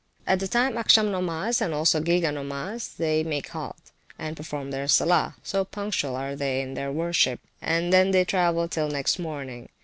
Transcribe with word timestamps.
At 0.25 0.39
the 0.39 0.47
time 0.47 0.75
of 0.75 0.83
Acsham 0.87 1.11
nomas, 1.11 1.61
and 1.61 1.75
also 1.75 1.99
Gega 2.01 2.33
nomas, 2.33 2.91
they 2.97 3.23
make 3.23 3.49
a 3.49 3.51
halt, 3.51 3.91
and 4.17 4.35
perform 4.35 4.71
their 4.71 4.87
Sallah 4.87 5.35
(so 5.43 5.63
punctual 5.63 6.13
[p.384] 6.15 6.21
are 6.21 6.35
they 6.35 6.61
in 6.63 6.73
their 6.73 6.91
worship), 6.91 7.39
and 7.61 7.93
then 7.93 8.09
they 8.09 8.25
travel 8.25 8.67
till 8.67 8.89
next 8.89 9.19
morning. 9.19 9.69